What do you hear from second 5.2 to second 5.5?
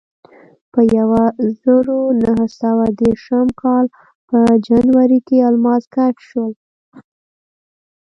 کې